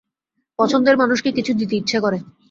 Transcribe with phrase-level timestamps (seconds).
[0.59, 2.17] পছন্দের মানুষকে কিছু দিতে ইচ্ছে করে।